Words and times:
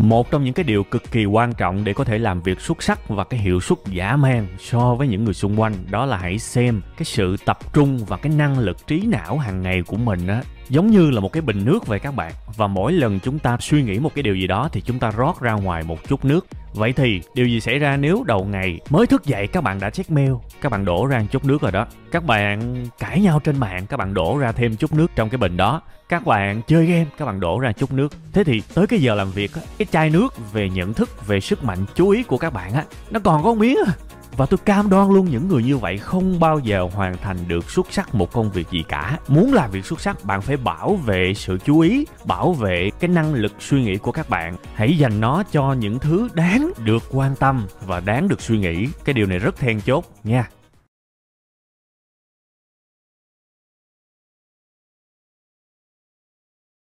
một 0.00 0.30
trong 0.30 0.44
những 0.44 0.54
cái 0.54 0.64
điều 0.64 0.84
cực 0.84 1.10
kỳ 1.10 1.24
quan 1.24 1.52
trọng 1.52 1.84
để 1.84 1.92
có 1.92 2.04
thể 2.04 2.18
làm 2.18 2.42
việc 2.42 2.60
xuất 2.60 2.82
sắc 2.82 3.08
và 3.08 3.24
cái 3.24 3.40
hiệu 3.40 3.60
suất 3.60 3.78
giả 3.86 4.16
man 4.16 4.46
so 4.58 4.94
với 4.94 5.08
những 5.08 5.24
người 5.24 5.34
xung 5.34 5.60
quanh, 5.60 5.74
đó 5.90 6.06
là 6.06 6.16
hãy 6.16 6.38
xem 6.38 6.82
cái 6.96 7.04
sự 7.04 7.36
tập 7.44 7.58
trung 7.72 7.98
và 8.08 8.16
cái 8.16 8.32
năng 8.36 8.58
lực 8.58 8.86
trí 8.86 9.02
não 9.06 9.38
hàng 9.38 9.62
ngày 9.62 9.82
của 9.82 9.96
mình 9.96 10.26
á 10.26 10.42
giống 10.70 10.90
như 10.90 11.10
là 11.10 11.20
một 11.20 11.32
cái 11.32 11.40
bình 11.40 11.64
nước 11.64 11.86
vậy 11.86 11.98
các 11.98 12.14
bạn. 12.14 12.32
Và 12.56 12.66
mỗi 12.66 12.92
lần 12.92 13.20
chúng 13.20 13.38
ta 13.38 13.56
suy 13.60 13.82
nghĩ 13.82 13.98
một 13.98 14.14
cái 14.14 14.22
điều 14.22 14.34
gì 14.34 14.46
đó 14.46 14.68
thì 14.72 14.80
chúng 14.80 14.98
ta 14.98 15.10
rót 15.10 15.40
ra 15.40 15.52
ngoài 15.52 15.82
một 15.82 16.08
chút 16.08 16.24
nước. 16.24 16.46
Vậy 16.74 16.92
thì, 16.92 17.20
điều 17.34 17.48
gì 17.48 17.60
xảy 17.60 17.78
ra 17.78 17.96
nếu 17.96 18.24
đầu 18.26 18.44
ngày 18.44 18.80
mới 18.90 19.06
thức 19.06 19.24
dậy 19.24 19.46
các 19.46 19.64
bạn 19.64 19.80
đã 19.80 19.90
check 19.90 20.10
mail? 20.10 20.32
Các 20.60 20.72
bạn 20.72 20.84
đổ 20.84 21.06
ra 21.06 21.22
chút 21.30 21.44
nước 21.44 21.62
rồi 21.62 21.72
đó. 21.72 21.86
Các 22.12 22.24
bạn 22.24 22.86
cãi 22.98 23.20
nhau 23.20 23.40
trên 23.40 23.58
mạng, 23.58 23.86
các 23.86 23.96
bạn 23.96 24.14
đổ 24.14 24.38
ra 24.38 24.52
thêm 24.52 24.76
chút 24.76 24.92
nước 24.92 25.06
trong 25.16 25.30
cái 25.30 25.38
bình 25.38 25.56
đó. 25.56 25.82
Các 26.08 26.26
bạn 26.26 26.62
chơi 26.66 26.86
game, 26.86 27.06
các 27.18 27.24
bạn 27.24 27.40
đổ 27.40 27.58
ra 27.58 27.72
chút 27.72 27.92
nước. 27.92 28.12
Thế 28.32 28.44
thì 28.44 28.62
tới 28.74 28.86
cái 28.86 29.00
giờ 29.00 29.14
làm 29.14 29.30
việc 29.30 29.50
cái 29.78 29.86
chai 29.92 30.10
nước 30.10 30.52
về 30.52 30.70
nhận 30.70 30.94
thức, 30.94 31.26
về 31.26 31.40
sức 31.40 31.64
mạnh, 31.64 31.78
chú 31.94 32.08
ý 32.10 32.22
của 32.22 32.38
các 32.38 32.52
bạn 32.52 32.72
á, 32.72 32.84
nó 33.10 33.20
còn 33.20 33.42
có 33.42 33.54
miếng 33.54 33.78
và 34.40 34.46
tôi 34.46 34.58
cam 34.64 34.90
đoan 34.90 35.10
luôn, 35.10 35.30
những 35.30 35.48
người 35.48 35.62
như 35.62 35.76
vậy 35.76 35.98
không 35.98 36.40
bao 36.40 36.58
giờ 36.58 36.88
hoàn 36.92 37.16
thành 37.16 37.36
được 37.48 37.70
xuất 37.70 37.86
sắc 37.92 38.14
một 38.14 38.32
công 38.32 38.50
việc 38.50 38.70
gì 38.70 38.84
cả. 38.88 39.18
Muốn 39.28 39.52
làm 39.52 39.70
việc 39.70 39.84
xuất 39.84 40.00
sắc, 40.00 40.24
bạn 40.24 40.42
phải 40.42 40.56
bảo 40.56 40.94
vệ 40.94 41.32
sự 41.36 41.58
chú 41.64 41.80
ý, 41.80 42.06
bảo 42.24 42.52
vệ 42.52 42.90
cái 43.00 43.08
năng 43.08 43.34
lực 43.34 43.52
suy 43.58 43.82
nghĩ 43.82 43.96
của 43.96 44.12
các 44.12 44.30
bạn. 44.30 44.56
Hãy 44.74 44.98
dành 44.98 45.20
nó 45.20 45.42
cho 45.52 45.72
những 45.72 45.98
thứ 45.98 46.28
đáng 46.34 46.70
được 46.84 47.02
quan 47.10 47.36
tâm 47.36 47.66
và 47.86 48.00
đáng 48.00 48.28
được 48.28 48.40
suy 48.40 48.58
nghĩ. 48.58 48.88
Cái 49.04 49.12
điều 49.12 49.26
này 49.26 49.38
rất 49.38 49.56
then 49.56 49.80
chốt 49.80 50.04
nha. 50.24 50.48